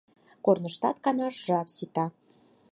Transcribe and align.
—Корныштат 0.45 0.97
канаш 1.03 1.35
жап 1.45 1.67
сита. 1.75 2.05